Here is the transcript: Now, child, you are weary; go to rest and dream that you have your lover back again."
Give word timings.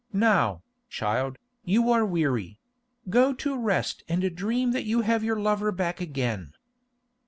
Now, 0.13 0.63
child, 0.89 1.37
you 1.63 1.91
are 1.91 2.03
weary; 2.03 2.57
go 3.07 3.33
to 3.35 3.55
rest 3.55 4.03
and 4.09 4.35
dream 4.35 4.71
that 4.71 4.85
you 4.85 5.01
have 5.01 5.23
your 5.23 5.39
lover 5.39 5.71
back 5.71 6.01
again." 6.01 6.53